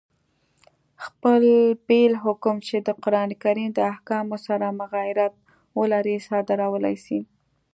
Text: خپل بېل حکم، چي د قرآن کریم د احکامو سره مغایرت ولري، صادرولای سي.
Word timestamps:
خپل 1.05 1.41
بېل 1.87 2.13
حکم، 2.23 2.55
چي 2.67 2.77
د 2.87 2.89
قرآن 3.03 3.29
کریم 3.43 3.69
د 3.73 3.79
احکامو 3.93 4.37
سره 4.47 4.75
مغایرت 4.79 5.33
ولري، 5.79 6.17
صادرولای 6.27 6.95
سي. 7.05 7.19